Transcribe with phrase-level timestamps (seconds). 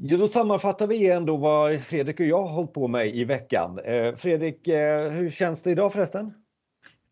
[0.00, 3.24] Ja, då sammanfattar vi igen då vad Fredrik och jag har hållit på med i
[3.24, 3.78] veckan.
[3.78, 6.32] Eh, Fredrik, eh, hur känns det idag förresten?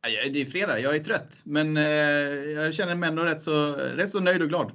[0.02, 3.72] Ja, det är fredag, jag är trött, men eh, jag känner mig ändå rätt så,
[3.72, 4.72] rätt så nöjd och glad.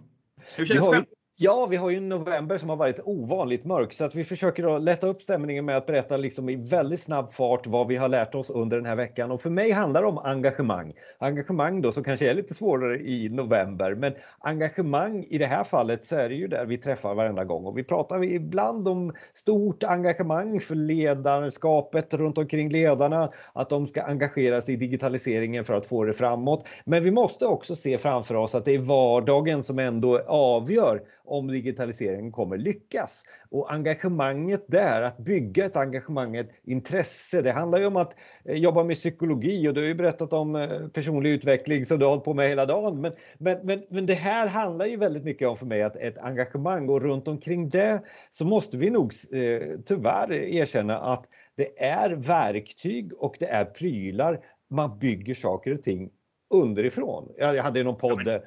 [0.55, 1.05] Hur känns det själv?
[1.43, 4.75] Ja, vi har ju en november som har varit ovanligt mörk så att vi försöker
[4.75, 8.09] att lätta upp stämningen med att berätta liksom i väldigt snabb fart vad vi har
[8.09, 9.31] lärt oss under den här veckan.
[9.31, 10.93] Och för mig handlar det om engagemang.
[11.17, 16.05] Engagemang då som kanske är lite svårare i november, men engagemang i det här fallet
[16.05, 19.83] så är det ju där vi träffar varenda gång och vi pratar ibland om stort
[19.83, 25.85] engagemang för ledarskapet runt omkring ledarna, att de ska engagera sig i digitaliseringen för att
[25.85, 26.67] få det framåt.
[26.85, 31.47] Men vi måste också se framför oss att det är vardagen som ändå avgör om
[31.47, 33.23] digitaliseringen kommer lyckas.
[33.49, 38.55] Och engagemanget där, att bygga ett engagemang, ett intresse, det handlar ju om att eh,
[38.55, 42.09] jobba med psykologi och du har ju berättat om eh, personlig utveckling som du har
[42.09, 43.01] hållit på med hela dagen.
[43.01, 46.17] Men, men, men, men det här handlar ju väldigt mycket om för mig att ett
[46.17, 48.01] engagemang och runt omkring det
[48.31, 54.39] så måste vi nog eh, tyvärr erkänna att det är verktyg och det är prylar
[54.69, 56.09] man bygger saker och ting
[56.51, 57.31] underifrån.
[57.37, 58.41] Jag hade någon podd eh,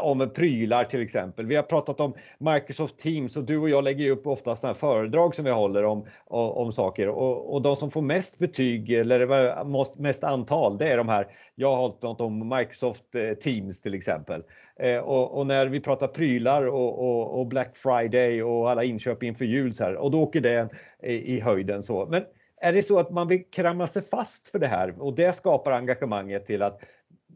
[0.00, 1.46] om prylar till exempel.
[1.46, 5.34] Vi har pratat om Microsoft Teams och du och jag lägger upp ofta sådana föredrag
[5.34, 10.00] som vi håller om, om, om saker och, och, de som får mest betyg eller
[10.02, 11.26] mest antal det är de här.
[11.54, 14.42] Jag har hållit något om Microsoft eh, Teams till exempel.
[14.80, 19.22] Eh, och, och, när vi pratar prylar och, och, och, Black Friday och alla inköp
[19.22, 20.68] inför jul så här, och då åker det
[21.02, 22.06] i, i höjden så.
[22.06, 22.22] Men
[22.60, 25.72] är det så att man vill kramma sig fast för det här och det skapar
[25.72, 26.80] engagemanget till att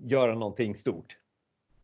[0.07, 1.17] göra någonting stort?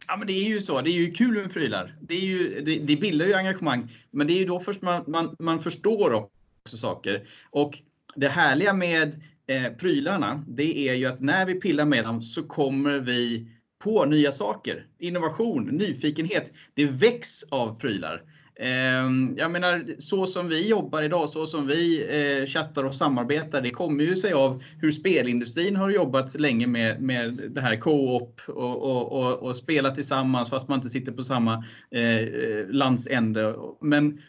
[0.06, 0.80] Ja, men det är ju så.
[0.80, 1.96] Det är ju kul med prylar.
[2.00, 3.96] Det, är ju, det, det bildar ju engagemang.
[4.10, 7.28] Men det är ju då först man, man, man förstår också saker.
[7.50, 7.78] Och
[8.14, 12.42] det härliga med eh, prylarna, det är ju att när vi pillar med dem så
[12.42, 13.48] kommer vi
[13.78, 14.86] på nya saker.
[14.98, 16.52] Innovation, nyfikenhet.
[16.74, 18.22] Det väcks av prylar.
[18.56, 23.60] Ehm, jag menar, så som vi jobbar idag, så som vi eh, chattar och samarbetar,
[23.60, 28.40] det kommer ju sig av hur spelindustrin har jobbat länge med, med det här co-op
[28.46, 32.28] och, och, och, och spela tillsammans fast man inte sitter på samma eh,
[32.68, 33.54] landsände.
[33.80, 34.22] Men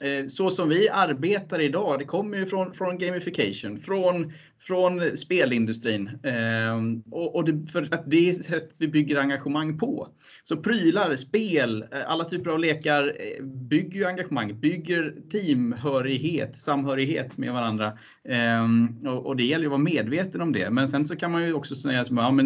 [0.00, 4.32] eh, så som vi arbetar idag, det kommer ju från, från gamification, från,
[4.66, 6.10] från spelindustrin.
[6.22, 6.76] Eh,
[7.10, 10.08] och, och det, för att det är sätt vi bygger engagemang på.
[10.42, 17.38] Så prylar, spel, eh, alla typer av lekar eh, bygger ju engagemang, bygger teamhörighet, samhörighet
[17.38, 17.92] med varandra.
[18.28, 20.70] Eh, och, och, det gäller att vara medveten om det.
[20.70, 22.38] Men sen så kan man ju också säga att ja,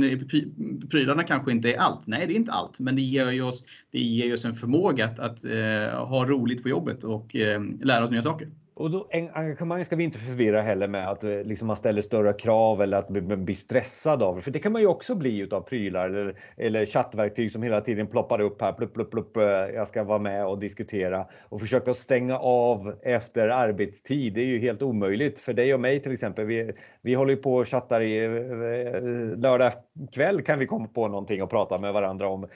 [0.90, 2.06] prylarna kanske inte är allt.
[2.06, 5.04] Nej, det är inte allt, men det ger ju oss, det ger oss en förmåga
[5.04, 8.48] att, att eh, ha roligt på jobbet och eh, lära oss nya saker.
[8.78, 12.32] Och då, engagemang ska vi inte förvirra heller med att eh, liksom man ställer större
[12.32, 14.42] krav eller att man blir stressad av det.
[14.42, 18.06] För det kan man ju också bli utav prylar eller, eller chattverktyg som hela tiden
[18.06, 18.72] ploppar upp här.
[18.72, 19.42] Plupp, plupp, plupp, eh,
[19.74, 24.34] jag ska vara med och diskutera och försöka stänga av efter arbetstid.
[24.34, 26.46] Det är ju helt omöjligt för dig och mig till exempel.
[26.46, 26.72] Vi,
[27.02, 29.72] vi håller ju på och chattar i eh, lördag
[30.12, 32.46] kväll kan vi komma på någonting och prata med varandra om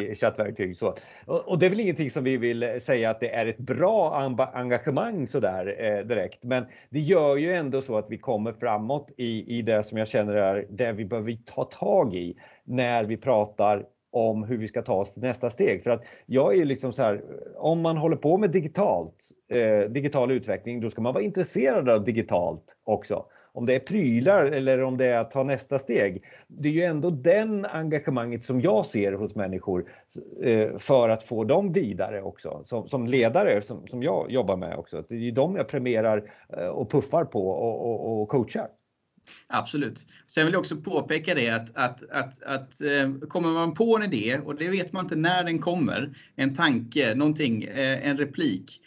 [0.00, 0.76] i, i chattverktyg.
[0.76, 0.94] Så.
[1.26, 4.32] Och, och det är väl ingenting som vi vill säga att det är ett bra
[4.54, 6.44] engagemang sådär här eh, direkt.
[6.44, 10.08] Men det gör ju ändå så att vi kommer framåt i, i det som jag
[10.08, 14.82] känner är det vi behöver ta tag i när vi pratar om hur vi ska
[14.82, 15.82] ta oss till nästa steg.
[15.82, 17.22] För att jag är liksom så här,
[17.56, 22.04] om man håller på med digitalt, eh, digital utveckling, då ska man vara intresserad av
[22.04, 26.24] digitalt också om det är prylar eller om det är att ta nästa steg.
[26.48, 29.90] Det är ju ändå den engagemanget som jag ser hos människor
[30.42, 32.62] eh, för att få dem vidare också.
[32.66, 35.04] Som, som ledare som, som jag jobbar med också.
[35.08, 38.68] Det är ju dem jag premierar eh, och puffar på och, och, och coachar.
[39.46, 40.06] Absolut.
[40.26, 44.02] Sen vill jag också påpeka det att, att, att, att eh, kommer man på en
[44.02, 48.80] idé och det vet man inte när den kommer, en tanke, någonting, en replik,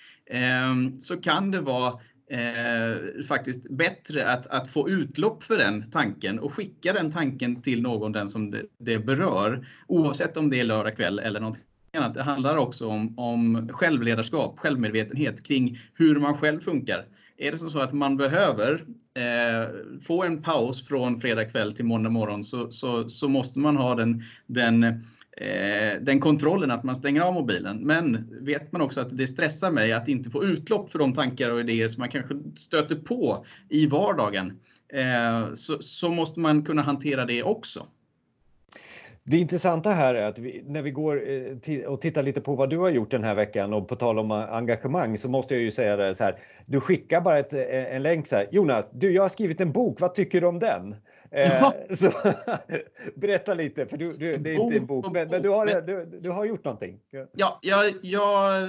[1.00, 2.00] så kan det vara
[2.34, 7.82] eh, faktiskt bättre att, att få utlopp för den tanken och skicka den tanken till
[7.82, 9.68] någon den som det, det berör.
[9.88, 11.64] Oavsett om det är lördag kväll eller någonting
[11.98, 12.14] annat.
[12.14, 17.06] Det handlar också om, om självledarskap, självmedvetenhet kring hur man själv funkar.
[17.38, 19.70] Är det så att man behöver eh,
[20.04, 23.96] få en paus från fredag kväll till måndag morgon så, så, så måste man ha
[23.96, 24.94] den, den Eh,
[25.38, 27.78] Eh, den kontrollen att man stänger av mobilen.
[27.78, 31.54] Men vet man också att det stressar mig att inte få utlopp för de tankar
[31.54, 34.60] och idéer som man kanske stöter på i vardagen.
[34.94, 37.88] Eh, så, så måste man kunna hantera det också.
[39.24, 42.70] Det intressanta här är att vi, när vi går eh, och tittar lite på vad
[42.70, 45.64] du har gjort den här veckan och på tal om eh, engagemang så måste jag
[45.64, 46.36] ju säga det så här.
[46.66, 48.48] Du skickar bara ett, en länk så här.
[48.52, 50.00] Jonas, du, jag har skrivit en bok.
[50.00, 50.96] Vad tycker du om den?
[51.36, 52.12] Eh, så,
[53.16, 56.20] berätta lite, för du, du, det är inte en bok, men, men du, har, du,
[56.22, 57.00] du, har gjort någonting.
[57.36, 58.64] Ja, jag, jag,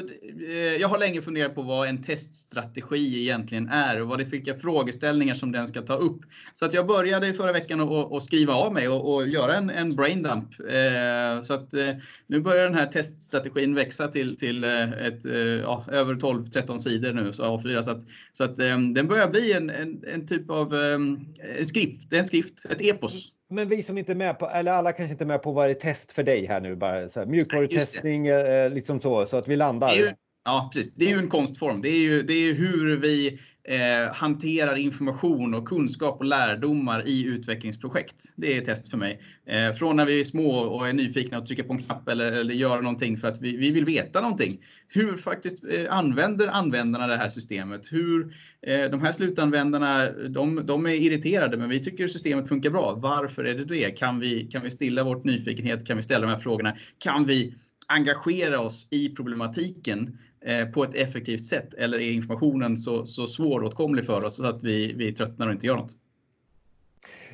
[0.48, 4.30] eh, jag har länge funderat på vad en teststrategi egentligen är och vad det är
[4.30, 6.20] vilka frågeställningar som den ska ta upp.
[6.54, 9.96] Så att jag började förra veckan att skriva av mig och, och göra en, en
[9.96, 10.60] braindump.
[10.60, 11.88] Eh, så att eh,
[12.26, 15.24] nu börjar den här teststrategin växa till, till ett,
[15.62, 17.82] ja, över 12-13 sidor nu, så A4.
[17.82, 18.02] Så att,
[18.32, 21.34] så att den börjar bli en, en, en typ av en
[21.64, 23.28] skrift, en skrift, ett epos.
[23.50, 25.70] Men vi som inte är med på, eller alla kanske inte är med på vad
[25.70, 29.48] är test för dig här nu bara, så här, mjukvarutestning, eh, liksom så, så att
[29.48, 30.16] vi landar.
[30.44, 31.82] Ja precis, det är ju en konstform.
[31.82, 37.24] Det är ju, det är hur vi eh, hanterar information och kunskap och lärdomar i
[37.24, 38.32] utvecklingsprojekt.
[38.36, 39.20] Det är test för mig.
[39.46, 42.32] Eh, från när vi är små och är nyfikna och trycker på en knapp eller,
[42.32, 44.58] eller gör någonting för att vi, vi vill veta någonting.
[44.88, 47.92] Hur faktiskt eh, använder användarna det här systemet?
[47.92, 48.34] Hur
[48.66, 52.94] eh, De här slutanvändarna, de, de, är irriterade men vi tycker systemet funkar bra.
[52.96, 53.90] Varför är det det?
[53.90, 55.86] Kan vi, kan vi stilla vårt nyfikenhet?
[55.86, 56.76] Kan vi ställa de här frågorna?
[56.98, 57.54] Kan vi
[57.86, 61.74] engagera oss i problematiken Eh, på ett effektivt sätt?
[61.74, 65.66] Eller är informationen så, så svåråtkomlig för oss så att vi, vi tröttnar och inte
[65.66, 65.96] gör något?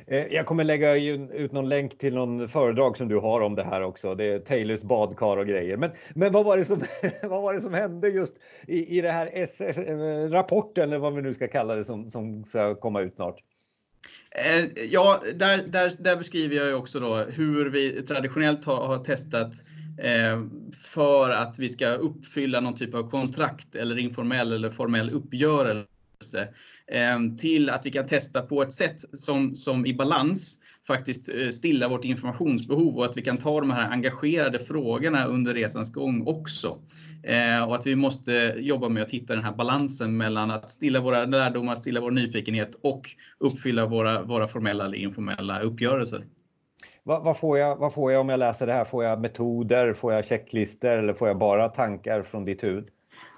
[0.07, 3.63] Eh, jag kommer lägga ut någon länk till någon föredrag som du har om det
[3.63, 4.15] här också.
[4.15, 5.77] Det är Taylors badkar och grejer.
[5.77, 6.83] Men, men vad, var det som,
[7.23, 8.35] vad var det som hände just
[8.67, 12.11] i, i den här SS, eh, rapporten eller vad vi nu ska kalla det som,
[12.11, 13.39] som ska komma ut snart?
[14.35, 19.03] Eh, ja, där, där, där beskriver jag ju också då hur vi traditionellt har, har
[19.03, 19.53] testat
[19.97, 20.41] Eh,
[20.77, 26.47] för att vi ska uppfylla någon typ av kontrakt eller informell eller formell uppgörelse
[26.87, 30.57] eh, till att vi kan testa på ett sätt som, som i balans
[30.87, 35.53] faktiskt eh, stilla vårt informationsbehov och att vi kan ta de här engagerade frågorna under
[35.53, 36.77] resans gång också.
[37.67, 41.25] Och att vi måste jobba med att hitta den här balansen mellan att stilla våra
[41.25, 46.25] lärdomar, stilla vår nyfikenhet och uppfylla våra, våra formella eller informella uppgörelser.
[47.03, 48.85] Vad, vad, får jag, vad får jag om jag läser det här?
[48.85, 52.87] Får jag metoder, får jag checklistor eller får jag bara tankar från ditt huvud?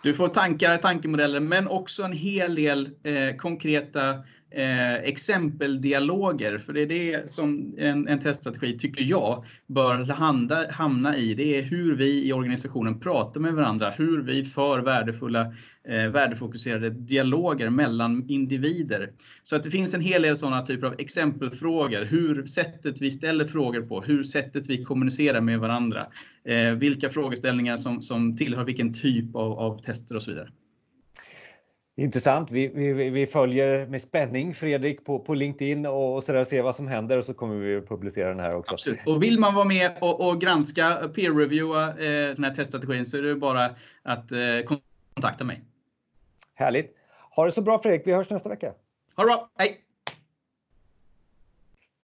[0.04, 4.16] Du får tankar, tankemodeller, men också en hel del eh, konkreta
[4.54, 6.58] eh, exempeldialoger.
[6.58, 11.34] För det är det som en, en teststrategi, tycker jag, bör handa, hamna i.
[11.34, 15.42] Det är hur vi i organisationen pratar med varandra, hur vi för värdefulla,
[15.88, 19.10] eh, värdefokuserade dialoger mellan individer.
[19.44, 22.06] Så att det finns en hel del sådana typer av exempelfrågor.
[22.06, 26.08] Hur sättet vi ställer frågor på, hur sättet vi kommunicerar med varandra.
[26.46, 30.50] Eh, vilka frågeställningar som, som tillhör vilken typ av, av tester och så vidare.
[31.96, 32.52] Intressant.
[32.52, 36.62] Vi, vi, vi följer med spänning Fredrik på, på LinkedIn och, och så där, se
[36.62, 38.74] vad som händer och så kommer vi publicera den här också.
[38.74, 39.08] Absolut.
[39.08, 43.22] Och vill man vara med och, och granska, peer-reviewa eh, den här teststrategin så är
[43.22, 43.66] det bara
[44.04, 44.78] att eh,
[45.16, 45.62] kontakta mig.
[46.54, 46.96] Härligt.
[47.36, 48.08] Ha det så bra Fredrik.
[48.08, 48.74] Vi hörs nästa vecka.
[49.16, 49.50] Ha det bra.
[49.58, 49.83] Hej!